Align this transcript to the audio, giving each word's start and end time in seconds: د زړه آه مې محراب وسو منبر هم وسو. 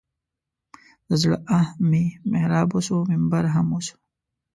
د 1.07 1.09
زړه 1.21 1.37
آه 1.57 1.67
مې 1.89 2.03
محراب 2.31 2.69
وسو 2.73 2.97
منبر 3.09 3.45
هم 3.55 3.67
وسو. 3.75 3.95